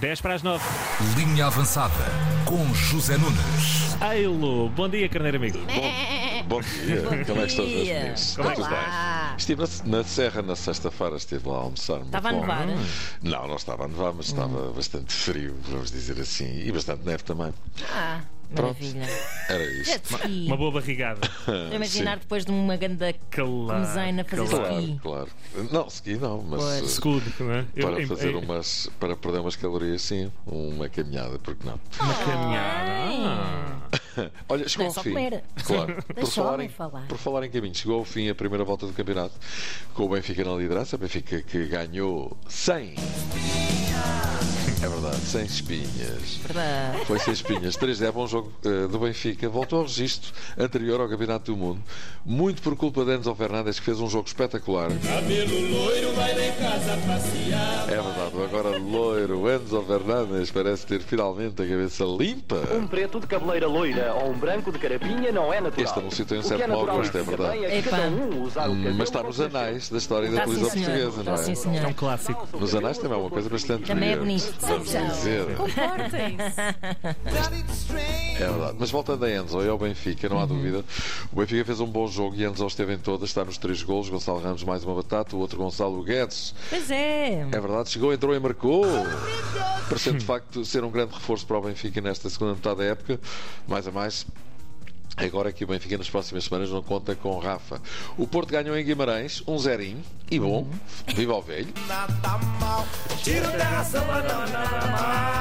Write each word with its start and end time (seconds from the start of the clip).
10 0.00 0.20
para 0.20 0.34
as 0.34 0.42
9. 0.42 0.64
Linha 1.16 1.46
avançada 1.46 1.92
com 2.44 2.72
José 2.72 3.16
Nunes. 3.18 4.00
Ailo, 4.00 4.68
bom 4.70 4.88
dia, 4.88 5.08
carneiro 5.08 5.38
amigo. 5.38 5.58
Bom 6.46 6.60
dia, 6.60 7.02
como 7.26 7.40
é 7.40 7.44
que 7.46 7.50
estão 7.50 7.64
os 7.66 7.72
meus? 7.72 8.36
Como 8.36 8.50
é 8.50 8.54
que? 8.54 8.60
Olá. 8.60 9.34
Estive 9.36 9.62
na, 9.62 9.98
na 9.98 10.04
Serra 10.04 10.42
na 10.42 10.54
sexta-feira, 10.54 11.16
estive 11.16 11.48
lá 11.48 11.56
a 11.56 11.60
almoçar. 11.62 11.94
muito 11.96 12.06
Estava 12.06 12.28
a 12.28 12.32
bom. 12.32 12.40
nevar? 12.40 12.66
Não, 13.22 13.48
não 13.48 13.56
estava 13.56 13.84
a 13.84 13.88
nevar, 13.88 14.12
mas 14.12 14.26
estava 14.26 14.70
bastante 14.72 15.12
frio, 15.12 15.56
vamos 15.68 15.90
dizer 15.90 16.20
assim, 16.20 16.60
e 16.60 16.70
bastante 16.70 17.04
neve 17.04 17.24
também. 17.24 17.52
Ah. 17.92 18.20
Maravilha. 18.54 19.02
Era 19.48 19.64
isto. 19.64 19.84
Jet 19.92 20.04
ski. 20.14 20.44
Uma 20.46 20.56
boa 20.56 20.70
barrigada. 20.72 21.20
Vou 21.46 21.74
imaginar 21.74 22.18
depois 22.18 22.44
de 22.44 22.50
uma 22.50 22.76
ganda 22.76 23.12
Claro. 23.30 23.66
comezaina 23.66 24.24
fazer 24.24 24.48
claro. 24.48 24.80
ski. 24.80 24.98
Claro. 25.02 25.28
Não, 25.72 25.90
segui 25.90 26.16
não, 26.16 26.42
mas 26.42 26.60
Pois. 26.62 26.80
uh, 26.82 26.84
Escudo, 26.84 27.32
não 27.40 27.52
é? 27.52 27.64
Eu- 27.74 27.88
para 27.88 28.02
em- 28.02 28.06
fazer 28.06 28.30
em- 28.30 28.36
umas. 28.36 28.90
para 29.00 29.16
perder 29.16 29.38
umas 29.40 29.56
calorias, 29.56 30.02
sim, 30.02 30.30
uma 30.46 30.88
caminhada, 30.88 31.38
porque 31.38 31.66
não? 31.66 31.78
Uma 32.00 32.14
caminhada. 32.14 32.90
Ah. 33.26 34.30
Olha, 34.48 34.68
chegou 34.68 34.84
é 34.84 34.88
ao 34.88 34.94
só 34.94 35.02
fim. 35.02 35.10
comer. 35.10 35.44
Claro. 35.64 35.96
por, 36.14 36.26
falar 36.26 36.60
em, 36.60 36.68
falar. 36.68 37.06
por 37.06 37.18
falar 37.18 37.44
em 37.46 37.50
caminho, 37.50 37.74
chegou 37.74 37.98
ao 37.98 38.04
fim 38.04 38.28
a 38.28 38.34
primeira 38.34 38.64
volta 38.64 38.86
do 38.86 38.92
campeonato 38.92 39.34
com 39.94 40.04
o 40.04 40.08
Benfica 40.08 40.42
na 40.44 40.54
liderança. 40.56 40.96
O 40.96 40.98
Benfica 40.98 41.40
que 41.42 41.66
ganhou 41.66 42.36
100. 42.48 42.94
É 44.80 44.88
verdade, 44.88 45.16
100 45.16 45.44
espinhas. 45.44 46.38
Verdade. 46.46 47.04
Foi 47.04 47.18
sem 47.18 47.32
espinhas. 47.34 47.74
3 47.76 48.00
é 48.02 48.12
bom 48.12 48.26
jogo 48.28 48.52
eh, 48.64 48.86
do 48.86 48.98
Benfica. 49.00 49.48
Voltou 49.48 49.80
ao 49.80 49.84
registro 49.86 50.32
anterior 50.56 51.00
ao 51.00 51.08
Campeonato 51.08 51.50
do 51.50 51.56
Mundo. 51.56 51.82
Muito 52.24 52.62
por 52.62 52.76
culpa 52.76 53.04
de 53.04 53.16
Enzo 53.16 53.34
Fernandes, 53.34 53.80
que 53.80 53.84
fez 53.86 53.98
um 54.00 54.08
jogo 54.08 54.28
espetacular. 54.28 54.88
Cabelo 55.02 55.68
loiro 55.72 56.12
vai 56.12 56.32
lá 56.32 56.44
em 56.46 56.52
casa 56.52 56.96
passear. 57.06 57.84
É 57.88 58.00
verdade, 58.02 58.44
agora 58.44 58.78
loiro 58.78 59.50
Enzo 59.52 59.82
Fernandes 59.82 60.50
parece 60.52 60.86
ter 60.86 61.00
finalmente 61.00 61.60
a 61.60 61.66
cabeça 61.66 62.04
limpa. 62.04 62.62
Um 62.72 62.86
preto 62.86 63.18
de 63.18 63.26
cabeleira 63.26 63.66
loira 63.66 64.14
ou 64.14 64.30
um 64.30 64.38
branco 64.38 64.70
de 64.70 64.78
carapinha 64.78 65.32
não 65.32 65.52
é 65.52 65.60
natural. 65.60 65.86
Este 65.86 65.98
anúncio 65.98 66.24
tem 66.24 66.38
um 66.38 66.42
que 66.42 66.46
certo 66.48 66.62
é 66.62 66.66
mau 66.68 66.86
gosto, 66.86 67.18
é 67.18 67.24
fica 67.24 67.36
verdade. 67.36 67.64
é 67.64 68.08
um 68.08 68.28
Hum, 68.70 68.94
Mas 68.96 69.08
está 69.08 69.22
nos 69.24 69.40
anais 69.40 69.88
da 69.88 69.98
história 69.98 70.30
da 70.30 70.42
televisão 70.42 70.70
portuguesa, 70.70 71.22
não 71.24 71.34
Está 71.34 71.36
sim, 71.38 71.52
é? 71.52 71.54
senhor. 71.56 71.84
É 71.84 71.86
um 71.88 71.92
clássico. 71.92 72.48
Nos 72.58 72.74
anais 72.74 72.98
também 72.98 73.18
é 73.18 73.20
uma 73.20 73.30
coisa 73.30 73.48
bastante 73.48 73.84
Também 73.84 74.12
é 74.12 74.16
bonito. 74.16 74.67
Vamos 74.68 74.90
dizer. 75.16 75.46
É 78.36 78.46
verdade. 78.46 78.76
Mas 78.78 78.90
voltando 78.90 79.24
a 79.24 79.30
Enzo 79.30 79.62
e 79.62 79.68
ao 79.68 79.78
Benfica, 79.78 80.28
não 80.28 80.38
há 80.38 80.46
dúvida. 80.46 80.84
O 81.32 81.36
Benfica 81.36 81.64
fez 81.64 81.80
um 81.80 81.86
bom 81.86 82.06
jogo 82.06 82.36
e 82.36 82.44
Enzo 82.44 82.66
esteve 82.66 82.94
em 82.94 82.98
todas, 82.98 83.30
está 83.30 83.44
nos 83.44 83.58
três 83.58 83.82
golos. 83.82 84.08
Gonçalo 84.08 84.40
Ramos 84.40 84.62
mais 84.62 84.84
uma 84.84 84.94
batata, 84.94 85.34
o 85.34 85.38
outro 85.38 85.58
Gonçalo 85.58 86.02
Guedes. 86.02 86.54
Pois 86.70 86.90
é. 86.90 87.40
É 87.50 87.60
verdade, 87.60 87.90
chegou, 87.90 88.12
entrou 88.12 88.34
e 88.34 88.38
marcou. 88.38 88.84
Parecendo 89.88 90.18
de 90.18 90.24
facto 90.24 90.64
ser 90.64 90.84
um 90.84 90.90
grande 90.90 91.14
reforço 91.14 91.46
para 91.46 91.58
o 91.58 91.62
Benfica 91.62 92.00
nesta 92.00 92.28
segunda 92.28 92.54
metade 92.54 92.76
da 92.76 92.84
época. 92.84 93.18
Mais 93.66 93.88
a 93.88 93.90
mais. 93.90 94.26
Agora 95.18 95.52
que 95.52 95.64
o 95.64 95.66
Benfica 95.66 95.98
nas 95.98 96.08
próximas 96.08 96.44
semanas 96.44 96.70
não 96.70 96.82
conta 96.82 97.14
com 97.14 97.36
Rafa. 97.38 97.80
O 98.16 98.26
Porto 98.26 98.50
ganhou 98.50 98.76
em 98.76 98.84
Guimarães, 98.84 99.42
um 99.46 99.58
zerinho. 99.58 100.02
E 100.30 100.38
bom, 100.38 100.68
viva 101.14 101.34
o 101.34 101.42
velho. 101.42 101.68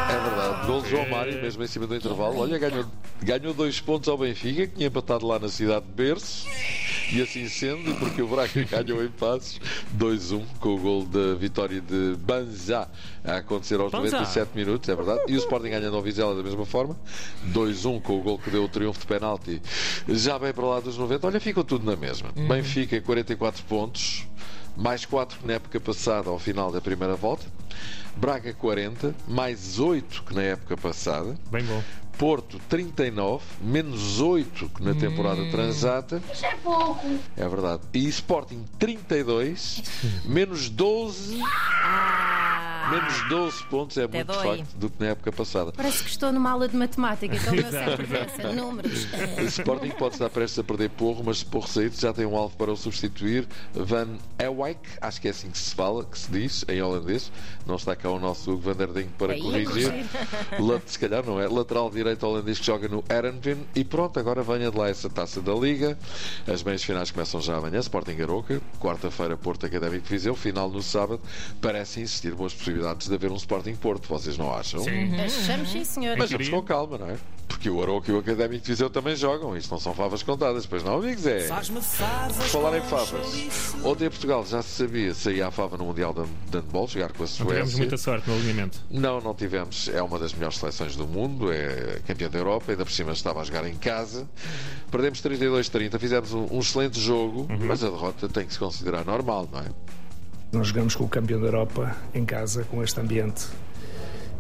É 0.09 0.19
verdade, 0.19 0.65
gol 0.65 0.81
de 0.81 0.89
João 0.89 1.09
Mário, 1.09 1.41
mesmo 1.41 1.63
em 1.63 1.67
cima 1.67 1.85
do 1.85 1.95
intervalo. 1.95 2.39
Olha, 2.39 2.57
ganhou, 2.57 2.85
ganhou 3.21 3.53
dois 3.53 3.79
pontos 3.79 4.09
ao 4.09 4.17
Benfica, 4.17 4.65
que 4.67 4.75
tinha 4.75 4.87
empatado 4.87 5.27
lá 5.27 5.37
na 5.37 5.49
cidade 5.49 5.85
de 5.85 5.91
Berço. 5.91 6.47
E 7.11 7.21
assim 7.21 7.47
sendo, 7.47 7.93
porque 7.99 8.21
o 8.21 8.27
Braga 8.27 8.63
ganhou 8.83 9.03
em 9.03 9.09
passos 9.09 9.59
2-1 9.97 10.43
com 10.59 10.75
o 10.75 10.77
gol 10.77 11.05
da 11.05 11.35
vitória 11.35 11.79
de 11.79 12.15
Banzá 12.19 12.87
a 13.23 13.37
acontecer 13.37 13.79
aos 13.79 13.91
Banzá. 13.91 14.19
97 14.19 14.49
minutos, 14.55 14.89
é 14.89 14.95
verdade. 14.95 15.21
E 15.27 15.35
o 15.35 15.37
Sporting 15.37 15.69
ganha 15.69 15.89
no 15.89 16.01
Vizela 16.01 16.35
da 16.35 16.43
mesma 16.43 16.65
forma, 16.65 16.97
2-1 17.53 18.01
com 18.01 18.19
o 18.19 18.21
gol 18.21 18.37
que 18.37 18.49
deu 18.49 18.63
o 18.63 18.69
triunfo 18.69 18.99
de 18.99 19.07
penalti. 19.07 19.61
Já 20.09 20.37
bem 20.37 20.53
para 20.53 20.65
lá 20.65 20.79
dos 20.79 20.97
90, 20.97 21.27
olha, 21.27 21.39
ficou 21.39 21.63
tudo 21.63 21.85
na 21.85 21.95
mesma. 21.95 22.29
Benfica 22.35 22.99
44 22.99 23.63
pontos, 23.63 24.27
mais 24.77 25.05
4 25.05 25.39
que 25.39 25.47
na 25.47 25.53
época 25.53 25.79
passada 25.79 26.29
ao 26.29 26.39
final 26.39 26.71
da 26.71 26.79
primeira 26.79 27.15
volta. 27.15 27.45
Braga 28.15 28.53
40, 28.53 29.13
mais 29.27 29.79
8 29.79 30.23
que 30.23 30.33
na 30.33 30.41
época 30.43 30.77
passada. 30.77 31.35
Bem 31.51 31.63
bom. 31.65 31.83
Porto 32.17 32.59
39, 32.67 33.43
menos 33.61 34.19
8 34.19 34.69
que 34.69 34.83
na 34.83 34.95
temporada 34.95 35.43
transata. 35.51 36.19
Isso 36.33 36.45
é 36.47 36.55
pouco. 36.55 37.05
É 37.35 37.47
verdade. 37.47 37.83
E 37.93 38.07
Sporting 38.07 38.65
32, 38.79 39.83
menos 40.25 40.67
12, 40.69 41.39
Ah, 41.43 42.46
menos 42.89 43.29
12 43.29 43.63
pontos 43.65 43.97
é 43.97 44.03
Até 44.03 44.17
muito 44.23 44.31
de 44.31 44.37
dói. 44.43 44.57
facto 44.57 44.73
do 44.75 44.89
que 44.89 44.99
na 45.03 45.09
época 45.09 45.31
passada. 45.31 45.71
Parece 45.71 46.03
que 46.03 46.09
estou 46.09 46.31
numa 46.31 46.51
aula 46.51 46.67
de 46.67 46.75
matemática, 46.75 47.35
então 47.35 47.49
sei 47.53 47.59
Exato, 47.65 48.01
diferença, 48.01 48.53
números. 48.53 49.07
O 49.37 49.41
Sporting 49.43 49.89
pode 49.91 50.15
estar 50.15 50.29
prestes 50.29 50.59
a 50.59 50.63
perder 50.63 50.89
Porro, 50.91 51.23
mas 51.25 51.39
se 51.39 51.45
Porro 51.45 51.67
sair 51.67 51.91
já 51.93 52.13
tem 52.13 52.25
um 52.25 52.35
alvo 52.35 52.55
para 52.57 52.71
o 52.71 52.75
substituir. 52.77 53.47
Van 53.73 54.07
Ewijk, 54.39 54.79
acho 55.01 55.21
que 55.21 55.27
é 55.27 55.31
assim 55.31 55.49
que 55.49 55.57
se 55.57 55.73
fala, 55.75 56.03
que 56.05 56.17
se 56.17 56.31
diz 56.31 56.65
em 56.67 56.81
holandês. 56.81 57.31
Não 57.65 57.75
está 57.75 57.95
cá 57.95 58.09
o 58.09 58.19
nosso 58.19 58.51
Hugo 58.51 58.61
van 58.61 58.75
der 58.75 58.87
Ding 58.93 59.09
para 59.17 59.33
Aí, 59.33 59.41
corrigir. 59.41 59.93
Se 60.85 60.97
calhar 60.99 61.25
não 61.25 61.39
é. 61.39 61.47
Lateral 61.47 61.89
direito 61.89 62.25
holandês 62.25 62.59
que 62.59 62.65
joga 62.65 62.87
no 62.87 63.03
Erenvin. 63.09 63.57
E 63.75 63.83
pronto, 63.83 64.19
agora 64.19 64.41
venha 64.41 64.71
de 64.71 64.77
lá 64.77 64.87
essa 64.89 65.09
taça 65.09 65.41
da 65.41 65.53
Liga. 65.53 65.97
As 66.47 66.63
meias 66.63 66.83
finais 66.83 67.11
começam 67.11 67.41
já 67.41 67.57
amanhã. 67.57 67.79
Sporting 67.79 68.15
Garoca, 68.15 68.61
quarta-feira 68.79 69.35
Porto 69.35 69.65
Académico 69.65 70.03
de 70.03 70.09
Viseu, 70.09 70.35
final 70.35 70.69
no 70.69 70.81
sábado. 70.81 71.19
Parece 71.61 71.99
insistir 72.01 72.33
boas 72.33 72.53
possibilidades 72.53 72.76
de 72.77 73.13
haver 73.15 73.31
um 73.31 73.35
Sporting 73.35 73.75
Porto, 73.75 74.07
vocês 74.07 74.37
não 74.37 74.53
acham? 74.53 74.83
Achamos 75.25 75.71
sim, 75.71 75.83
senhor. 75.83 76.17
Mas 76.17 76.31
vamos 76.31 76.49
com 76.49 76.61
calma, 76.61 76.97
não 76.97 77.09
é? 77.09 77.17
Porque 77.47 77.69
o 77.69 77.81
Aroca 77.81 78.11
e 78.11 78.13
o 78.13 78.19
Académico 78.19 78.63
de 78.65 78.71
Viseu 78.71 78.89
também 78.89 79.15
jogam. 79.15 79.55
Isto 79.55 79.71
não 79.71 79.79
são 79.79 79.93
favas 79.93 80.21
contadas, 80.21 80.65
pois 80.65 80.83
não, 80.83 80.97
amigos? 80.97 81.25
É. 81.25 81.47
Por 81.47 82.43
falar 82.45 82.77
em 82.77 82.81
favas, 82.81 83.73
ontem 83.83 84.05
em 84.05 84.09
Portugal 84.09 84.45
já 84.45 84.61
se 84.61 84.83
sabia 84.83 85.13
se 85.13 85.31
ia 85.31 85.47
a 85.47 85.51
fava 85.51 85.77
no 85.77 85.85
Mundial 85.85 86.13
de 86.13 86.21
Handball, 86.55 86.87
jogar 86.87 87.13
com 87.13 87.23
a 87.23 87.25
Não 87.25 87.33
tivemos 87.33 87.57
Suécia. 87.71 87.77
muita 87.77 87.97
sorte 87.97 88.29
no 88.29 88.35
alinhamento. 88.35 88.79
Não, 88.91 89.21
não 89.21 89.33
tivemos. 89.33 89.87
É 89.89 90.01
uma 90.03 90.19
das 90.19 90.33
melhores 90.33 90.57
seleções 90.57 90.95
do 90.95 91.07
mundo, 91.07 91.51
é 91.51 91.99
campeã 92.05 92.29
da 92.29 92.37
Europa, 92.37 92.71
ainda 92.71 92.83
por 92.85 92.91
cima 92.91 93.13
estava 93.13 93.41
a 93.41 93.43
jogar 93.43 93.65
em 93.65 93.75
casa. 93.75 94.27
Perdemos 94.91 95.21
32-30, 95.21 95.97
fizemos 95.99 96.33
um, 96.33 96.47
um 96.51 96.59
excelente 96.59 96.99
jogo, 96.99 97.47
mas 97.59 97.83
a 97.83 97.89
derrota 97.89 98.27
tem 98.27 98.45
que 98.45 98.53
se 98.53 98.59
considerar 98.59 99.05
normal, 99.05 99.47
não 99.51 99.59
é? 99.61 99.65
Nós 100.51 100.67
jogamos 100.67 100.95
com 100.95 101.03
o 101.03 101.09
campeão 101.09 101.41
da 101.41 101.47
Europa 101.47 101.95
em 102.13 102.23
casa, 102.25 102.63
com 102.63 102.81
este 102.81 102.99
ambiente. 102.99 103.47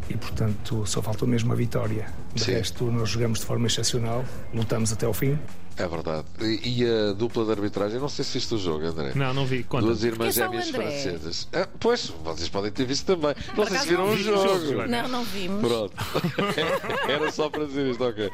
E, 0.09 0.15
portanto, 0.15 0.85
só 0.85 1.01
faltou 1.01 1.27
mesmo 1.27 1.51
a 1.51 1.55
vitória. 1.55 2.07
De 2.33 2.43
Sim. 2.43 2.53
resto, 2.53 2.85
nós 2.85 3.09
jogamos 3.09 3.39
de 3.39 3.45
forma 3.45 3.67
excepcional, 3.67 4.23
lutamos 4.53 4.93
até 4.93 5.05
ao 5.05 5.13
fim. 5.13 5.37
É 5.77 5.87
verdade. 5.87 6.25
E, 6.41 6.81
e 6.81 6.85
a 6.89 7.13
dupla 7.13 7.45
de 7.45 7.51
arbitragem, 7.51 7.99
não 7.99 8.09
sei 8.09 8.25
se 8.25 8.33
viste 8.33 8.53
o 8.55 8.57
jogo, 8.57 8.85
André. 8.85 9.11
Não, 9.13 9.31
não 9.33 9.45
vi. 9.45 9.63
Conta. 9.63 9.85
Duas 9.85 10.03
irmãs 10.03 10.33
gêmeas 10.33 10.69
francesas. 10.69 11.47
Ah, 11.53 11.67
pois, 11.79 12.07
vocês 12.23 12.49
podem 12.49 12.71
ter 12.71 12.85
visto 12.85 13.05
também. 13.05 13.35
Não 13.55 13.65
sei 13.67 13.77
se 13.77 13.87
viram 13.87 14.09
o 14.09 14.15
vi. 14.15 14.23
jogo. 14.23 14.65
Jogo, 14.65 14.87
Não, 14.87 15.07
não 15.07 15.23
vimos. 15.23 15.61
Pronto. 15.61 15.93
Era 17.07 17.31
só 17.31 17.49
para 17.49 17.65
dizer 17.65 17.91
isto, 17.91 18.03
ok. 18.03 18.31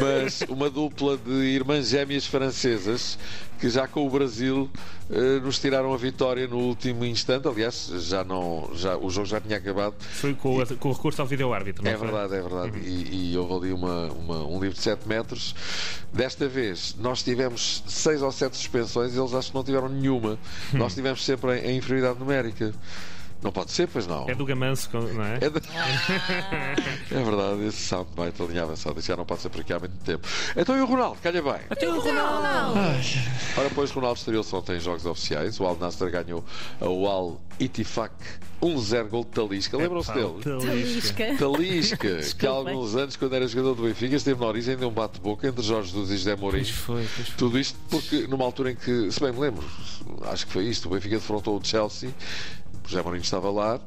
Mas 0.00 0.42
uma 0.48 0.70
dupla 0.70 1.16
de 1.18 1.30
irmãs 1.32 1.88
gêmeas 1.88 2.26
francesas 2.26 3.18
que 3.60 3.68
já 3.68 3.88
com 3.88 4.06
o 4.06 4.10
Brasil 4.10 4.70
eh, 5.10 5.40
nos 5.40 5.58
tiraram 5.58 5.92
a 5.92 5.96
vitória 5.96 6.46
no 6.46 6.58
último 6.58 7.04
instante. 7.04 7.48
Aliás, 7.48 7.90
já 8.08 8.22
não, 8.22 8.70
já, 8.74 8.96
o 8.96 9.10
jogo 9.10 9.26
já 9.26 9.40
tinha 9.40 9.56
acabado. 9.56 9.94
Foi 9.98 10.32
com, 10.32 10.58
o- 10.62 10.76
com 10.76 10.88
o 10.90 10.92
recurso 10.92 11.20
ao 11.20 11.26
vídeo-árbitro, 11.26 11.82
não 11.84 11.90
É 11.90 11.96
foi? 11.96 12.06
verdade, 12.06 12.34
é 12.36 12.40
verdade. 12.40 12.78
E, 12.78 13.32
e 13.32 13.36
houve 13.36 13.52
ali 13.66 13.72
uma, 13.72 14.06
uma- 14.12 14.46
um 14.46 14.60
livro 14.60 14.76
de 14.76 14.80
7 14.82 15.08
metros. 15.08 15.56
Desta 16.12 16.46
vez, 16.48 16.77
nós 16.98 17.22
tivemos 17.22 17.82
6 17.86 18.22
ou 18.22 18.32
7 18.32 18.56
suspensões, 18.56 19.14
eles 19.16 19.34
acho 19.34 19.48
que 19.50 19.54
não 19.54 19.64
tiveram 19.64 19.88
nenhuma. 19.88 20.38
Nós 20.72 20.94
tivemos 20.94 21.24
sempre 21.24 21.58
em, 21.60 21.70
em 21.72 21.76
inferioridade 21.78 22.18
numérica. 22.18 22.72
Não 23.40 23.52
pode 23.52 23.70
ser, 23.70 23.86
pois 23.86 24.04
não. 24.04 24.28
É 24.28 24.34
do 24.34 24.44
Gamanço, 24.44 24.90
não 24.92 25.22
é? 25.24 25.36
É, 25.36 25.48
de- 25.48 25.60
é 27.14 27.22
verdade, 27.22 27.66
esse 27.68 27.82
soundbite 27.84 28.42
ali 28.42 28.58
avançado, 28.58 28.98
isso 28.98 29.06
já 29.06 29.16
não 29.16 29.24
pode 29.24 29.40
ser 29.42 29.48
por 29.48 29.60
aqui 29.60 29.72
há 29.72 29.78
muito 29.78 29.96
tempo. 30.04 30.26
Então 30.56 30.76
e 30.76 30.80
o 30.80 30.86
Ronaldo, 30.86 31.18
calha 31.22 31.40
bem. 31.40 31.60
Ora, 33.56 33.70
pois, 33.72 33.92
Ronaldo 33.92 34.18
estreou-se 34.18 34.52
ontem 34.56 34.76
em 34.76 34.80
jogos 34.80 35.06
oficiais. 35.06 35.60
O 35.60 35.64
Al 35.66 35.76
Nasser 35.76 36.10
ganhou 36.10 36.44
o 36.80 37.06
Al 37.06 37.40
Itifak 37.60 38.12
1-0 38.60 39.08
gol 39.08 39.24
de 39.24 39.30
Talisca. 39.30 39.76
Lembram-se 39.76 40.08
Pá, 40.08 40.14
dele? 40.14 40.34
Talisca. 40.42 41.24
Talisca, 41.38 42.20
que 42.38 42.46
há 42.46 42.50
alguns 42.50 42.96
anos, 42.96 43.16
quando 43.16 43.34
era 43.34 43.46
jogador 43.46 43.74
do 43.74 43.82
Benfica, 43.84 44.16
esteve 44.16 44.40
na 44.40 44.46
origem 44.46 44.76
de 44.76 44.84
um 44.84 44.90
bate-boca 44.90 45.46
entre 45.48 45.62
Jorge 45.62 45.88
Jesus 45.90 46.10
e 46.10 46.16
José 46.16 46.36
Mourinho. 46.36 46.64
Pois 46.64 46.70
foi, 46.76 47.06
pois 47.16 47.28
foi. 47.28 47.36
Tudo 47.36 47.58
isto 47.58 47.78
porque, 47.88 48.26
numa 48.26 48.44
altura 48.44 48.72
em 48.72 48.76
que, 48.76 49.10
se 49.12 49.20
bem 49.20 49.32
me 49.32 49.40
lembro, 49.40 49.64
acho 50.22 50.46
que 50.46 50.52
foi 50.52 50.64
isto, 50.66 50.86
o 50.86 50.90
Benfica 50.92 51.16
defrontou 51.16 51.58
o 51.58 51.64
Chelsea. 51.64 52.10
José 52.86 53.02
Mourinho 53.02 53.22
estava 53.22 53.50
lá, 53.50 53.78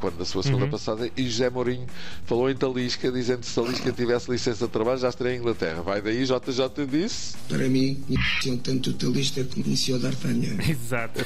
quando 0.00 0.16
da 0.16 0.24
sua 0.24 0.42
segunda 0.42 0.64
Uhum. 0.64 0.70
passada, 0.70 1.10
e 1.18 1.28
José 1.28 1.50
Mourinho 1.50 1.86
falou 2.24 2.48
em 2.48 2.56
Talisca, 2.56 3.12
dizendo 3.12 3.40
que 3.40 3.46
se 3.46 3.54
Talisca 3.54 3.92
tivesse 3.92 4.30
licença 4.30 4.64
de 4.64 4.72
trabalho, 4.72 4.98
já 4.98 5.10
estaria 5.10 5.34
em 5.34 5.38
Inglaterra. 5.38 5.82
Vai 5.82 6.00
daí, 6.00 6.24
JJ 6.24 6.86
disse, 6.90 7.36
Para 7.46 7.68
mim, 7.68 8.02
conheciam 8.06 8.56
tanto 8.56 8.88
o 8.88 8.94
Talista 8.94 9.44
como 9.44 9.64
conheciam 9.64 9.98
o 9.98 10.00
D'Artagnan. 10.00 10.56
Exato. 10.66 11.20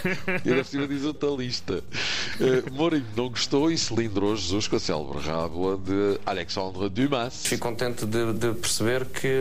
e 0.45 0.49
ainda 0.51 0.65
por 0.65 0.69
cima 0.69 0.89
diz 0.89 1.05
o 1.05 1.15
Talista. 1.15 1.81
Eh, 2.59 2.71
Mourinho 2.71 3.07
não 3.17 3.29
gostou 3.29 3.71
e 3.71 3.79
cilindrou 3.79 4.37
Jesus 4.37 4.67
com 4.69 4.77
a 4.77 4.81
célebre 4.81 5.19
rábula 5.21 5.77
de 5.77 6.19
Alexandre 6.27 6.89
Dumas. 6.89 7.43
Fico 7.47 7.69
contente 7.69 8.05
de, 8.07 8.33
de 8.33 8.53
perceber 8.55 9.07
que, 9.07 9.41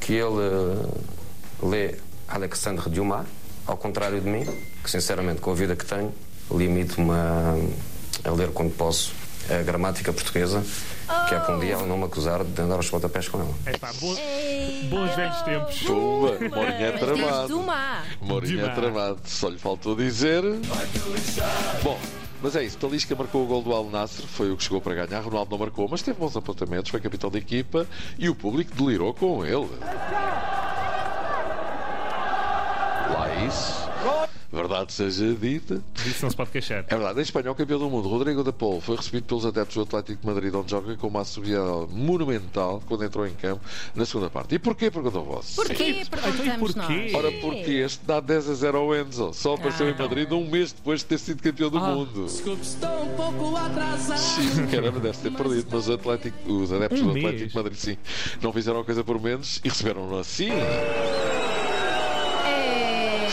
que 0.00 0.14
ele 0.14 0.40
eh, 0.42 1.66
lê 1.66 1.94
Alexandre 2.28 2.88
Dumas, 2.90 3.26
ao 3.66 3.76
contrário 3.76 4.20
de 4.20 4.28
mim, 4.28 4.44
que 4.82 4.90
sinceramente, 4.90 5.40
com 5.40 5.50
a 5.50 5.54
vida 5.54 5.74
que 5.76 5.84
tenho, 5.84 6.12
limito-me 6.50 7.10
a, 7.12 7.54
a 8.24 8.30
ler 8.32 8.48
quando 8.50 8.74
posso 8.76 9.12
a 9.48 9.62
gramática 9.62 10.12
portuguesa, 10.12 10.62
que 11.28 11.34
é 11.34 11.38
para 11.40 11.56
um 11.56 11.60
dia 11.60 11.72
ela 11.72 11.86
não 11.86 11.98
me 11.98 12.04
acusar 12.04 12.44
de 12.44 12.62
andar 12.62 12.76
aos 12.76 12.88
pontapés 12.88 13.28
com 13.28 13.40
ela. 13.40 13.54
É 13.66 13.76
pá, 13.76 13.90
bom- 14.00 14.14
bons 14.88 15.14
velhos 15.16 15.42
tempos. 15.42 15.78
Pumba, 15.82 16.38
Mourinho 16.56 16.84
é 16.84 16.92
do 16.92 16.98
tramado. 16.98 17.62
mar. 17.62 18.04
Mourinho 18.20 18.64
é 18.64 18.68
tramado. 18.68 19.18
Só 19.24 19.48
lhe 19.48 19.58
faltou 19.58 19.96
dizer. 19.96 20.42
Bom. 21.82 21.98
Mas 22.42 22.56
é 22.56 22.64
isso, 22.64 22.78
Talisca 22.78 23.14
marcou 23.14 23.44
o 23.44 23.46
gol 23.46 23.62
do 23.62 23.72
Al 23.72 23.90
Nasser, 23.90 24.26
foi 24.26 24.50
o 24.50 24.56
que 24.56 24.64
chegou 24.64 24.80
para 24.80 25.06
ganhar. 25.06 25.20
Ronaldo 25.20 25.50
não 25.50 25.58
marcou, 25.58 25.86
mas 25.88 26.00
teve 26.00 26.18
bons 26.18 26.34
apontamentos, 26.36 26.90
foi 26.90 27.00
capitão 27.00 27.30
da 27.30 27.38
equipa 27.38 27.86
e 28.18 28.28
o 28.30 28.34
público 28.34 28.74
delirou 28.74 29.12
com 29.12 29.44
ele. 29.44 29.68
Lá 33.12 33.44
isso. 33.46 33.90
Verdade 34.52 34.92
seja 34.92 35.32
dita. 35.34 35.80
Disso 36.04 36.22
não 36.22 36.30
se 36.30 36.36
pode 36.36 36.50
queixar. 36.50 36.84
É 36.88 36.96
verdade, 36.96 37.20
em 37.20 37.22
espanhol, 37.22 37.54
campeão 37.54 37.78
do 37.78 37.88
mundo, 37.88 38.08
Rodrigo 38.08 38.42
da 38.42 38.52
Polo 38.52 38.80
foi 38.80 38.96
recebido 38.96 39.24
pelos 39.24 39.46
adeptos 39.46 39.76
do 39.76 39.82
Atlético 39.82 40.20
de 40.20 40.26
Madrid, 40.26 40.52
onde 40.54 40.70
joga 40.70 40.96
com 40.96 41.06
uma 41.06 41.20
assobiada 41.20 41.86
monumental 41.90 42.82
quando 42.88 43.04
entrou 43.04 43.26
em 43.26 43.34
campo 43.34 43.60
na 43.94 44.04
segunda 44.04 44.28
parte. 44.28 44.56
E 44.56 44.58
porquê? 44.58 44.90
Perguntam 44.90 45.22
vós. 45.22 45.54
Porquê? 45.54 46.02
Perguntamos 46.10 46.40
Então, 46.40 46.54
e 46.54 46.58
porquê? 46.58 47.02
nós. 47.12 47.14
Ora, 47.14 47.32
porque 47.40 47.70
este 47.70 48.04
dá 48.04 48.18
10 48.20 48.48
a 48.50 48.54
0 48.54 48.78
ao 48.78 48.96
Enzo. 48.96 49.32
Só 49.32 49.54
apareceu 49.54 49.88
em 49.88 49.96
Madrid 49.96 50.30
um 50.32 50.50
mês 50.50 50.72
depois 50.72 51.00
de 51.00 51.06
ter 51.06 51.18
sido 51.18 51.42
campeão 51.42 51.70
do 51.70 51.78
mundo. 51.80 52.24
Desculpe, 52.24 52.62
estou 52.62 53.02
um 53.04 53.08
pouco 53.14 53.56
atrasado. 53.56 54.18
Sim, 54.18 54.66
caramba, 54.66 54.98
deve 55.00 55.18
ter 55.18 55.30
perdido. 55.32 55.68
Mas 55.70 55.88
o 55.88 55.92
Atlético, 55.92 56.52
os 56.52 56.72
adeptos 56.72 57.00
Um 57.00 57.06
do 57.06 57.12
mês? 57.12 57.24
Atlético 57.26 57.50
de 57.50 57.56
Madrid, 57.56 57.78
sim, 57.78 57.96
não 58.42 58.52
fizeram 58.52 58.80
a 58.80 58.84
coisa 58.84 59.04
por 59.04 59.20
menos 59.20 59.60
e 59.64 59.68
receberam 59.68 60.18
assim. 60.18 60.48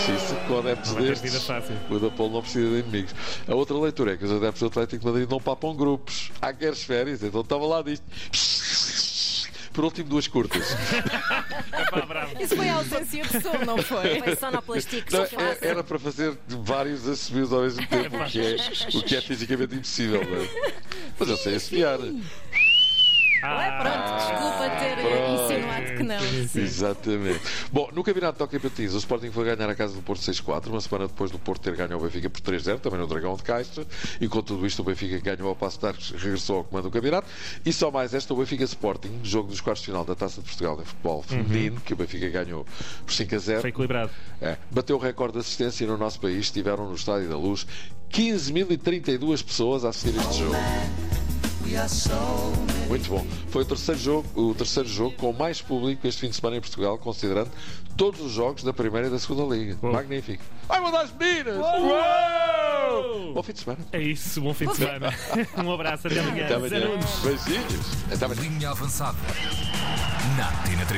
Sim, 0.08 0.36
com 0.48 0.60
adeptos 0.60 0.92
Não 0.94 1.02
destes. 1.02 1.44
fácil. 1.44 1.76
O 1.90 2.12
Polo 2.12 2.34
não 2.34 2.42
precisa 2.42 2.66
de 2.70 2.80
inimigos. 2.80 3.14
A 3.48 3.54
outra 3.56 3.78
leitura 3.78 4.14
é 4.14 4.18
que 4.18 4.24
os 4.24 4.32
adeptos 4.32 4.62
do 4.62 4.68
Atlético 4.68 5.00
de 5.02 5.06
Madrid 5.06 5.30
não 5.30 5.40
papam 5.42 5.76
grupos. 5.76 6.32
Há 6.42 6.54
queres 6.54 6.82
férias, 6.84 7.22
então 7.24 7.42
estava 7.42 7.66
lá 7.66 7.82
disto. 7.82 8.06
Por 9.74 9.84
último, 9.86 10.10
duas 10.10 10.28
curtas. 10.28 10.64
Isso 12.42 12.56
foi 12.56 12.68
a 12.70 12.76
ausência 12.78 13.24
de 13.24 13.42
som, 13.42 13.58
não 13.66 13.78
foi? 13.78 14.20
Foi 14.22 14.36
sonoplastia 14.36 15.02
que 15.04 15.14
Não, 15.14 15.28
só 15.28 15.40
é- 15.40 15.58
era 15.62 15.84
para 15.84 16.00
fazer 16.00 16.36
vários 16.48 17.08
assobios 17.08 17.54
ao 17.54 17.62
mesmo 17.62 17.86
tempo, 17.86 18.18
o 18.18 18.26
que 18.26 18.40
é, 18.40 18.56
o 18.98 19.04
que 19.04 19.16
é 19.16 19.22
fisicamente 19.22 19.76
impossível. 19.76 20.24
Não 20.24 20.38
é? 20.44 20.74
Mas 21.20 21.30
eu 21.30 21.38
sei 21.38 21.56
assobiar. 21.56 22.00
Ah, 23.44 23.78
Pronto, 23.82 24.18
desculpa 24.18 24.70
ter 24.80 24.96
pronto. 24.98 25.44
insinuado 25.44 25.86
que 25.98 26.04
não. 26.04 26.48
sim. 26.48 26.60
Exatamente. 26.62 27.40
Bom, 27.72 27.90
no 27.94 28.04
Campeonato 28.04 28.38
de 28.38 28.44
Hockey 28.44 28.60
Patins, 28.60 28.94
o 28.94 28.98
Sporting 28.98 29.32
foi 29.32 29.46
ganhar 29.56 29.70
a 29.70 29.76
casa 29.76 29.94
do 29.94 30.02
Porto 30.02 30.22
6-4, 30.22 30.68
uma 30.68 30.82
semana 30.82 31.08
depois 31.08 31.30
do 31.32 31.38
Porto 31.40 31.62
ter 31.62 31.76
ganho 31.76 31.94
ao 31.94 32.00
Benfica 32.00 32.30
por 32.30 32.42
3-0, 32.42 32.80
também 32.80 33.00
no 33.00 33.08
Dragão 33.08 33.36
de 33.36 33.44
Caixa, 33.44 33.86
e 34.20 34.28
com 34.28 34.42
tudo 34.42 34.66
isto 34.66 34.82
o 34.82 34.86
Benfica 34.86 35.20
ganhou 35.20 35.50
ao 35.50 35.56
Passo 35.56 35.80
de 35.80 35.86
Arcos, 35.88 36.12
regressou 36.12 36.58
ao 36.58 36.64
comando 36.64 36.86
do 36.86 36.92
campeonato, 36.92 37.28
e 37.66 37.72
só 37.72 37.92
mais 37.92 38.14
esta, 38.14 38.34
o 38.34 38.38
Benfica 38.38 38.64
Sporting, 38.64 39.20
jogo 39.24 39.50
dos 39.50 39.62
quartos 39.62 39.82
de 39.84 39.88
final 39.92 40.04
da 40.04 40.16
Taça 40.16 40.42
de 40.42 40.48
Portugal 40.48 40.80
em 40.82 40.86
futebol 40.86 41.22
feminino, 41.24 41.80
que 41.82 41.94
o 41.94 41.96
Benfica 41.96 42.30
ganhou 42.30 42.66
por 43.06 43.14
5-0. 43.14 43.62
Foi 43.62 43.70
equilibrado. 43.70 44.12
É, 44.42 44.58
bateu 44.72 44.96
o 44.96 45.00
recorde 45.00 45.34
de 45.34 45.40
assistência 45.40 45.86
no 45.88 45.98
nosso 45.98 46.20
país, 46.20 46.40
estiveram 46.40 46.88
no 46.88 46.96
Estádio 46.96 47.30
da 47.30 47.38
Luz 47.38 47.66
15.032 48.12 49.44
pessoas 49.44 49.86
a 49.86 49.90
assistir 49.90 50.18
este 50.20 50.40
jogo. 50.40 50.56
Muito 52.88 53.10
bom. 53.10 53.26
Foi 53.50 53.64
o 53.64 53.66
terceiro 53.66 54.00
jogo, 54.00 54.28
o 54.36 54.54
terceiro 54.56 54.88
jogo 54.88 55.16
com 55.18 55.34
mais 55.34 55.62
público 55.62 56.08
este 56.08 56.22
fim 56.22 56.30
de 56.30 56.36
semana 56.36 56.58
em 56.58 56.62
Portugal, 56.62 56.98
considerando 56.98 57.52
todos 57.98 58.22
os 58.22 58.32
jogos 58.32 58.64
da 58.64 58.72
primeira 58.72 59.08
e 59.08 59.10
da 59.10 59.20
segunda 59.20 59.56
liga. 59.56 59.78
Magnífico. 59.82 60.44
Vai 60.68 60.80
mandar 60.80 61.02
as 61.02 61.12
meninas! 61.12 61.58
Uou! 61.58 63.34
Bom 63.34 63.44
fim 63.44 63.54
de 63.54 63.60
semana. 63.60 63.80
É 63.92 64.02
isso, 64.02 64.42
bom 64.42 64.54
fim 64.54 64.68
de 64.68 64.76
semana. 64.76 65.14
Um 65.58 65.72
abraço, 65.72 66.08
até 66.08 66.20
amanhã. 66.20 66.46
Até 66.46 66.56
amanhã. 66.56 67.00
Beijinhos. 67.24 67.86
Até 68.12 68.26
amanhã. 68.26 68.42
Linha 68.42 68.70
avançada. 68.70 69.18
Na 70.38 70.52
Tina 70.64 70.86
3. 70.86 70.96